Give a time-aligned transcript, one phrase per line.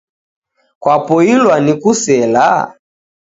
[0.81, 2.47] Kwapoilwa ni kusela?.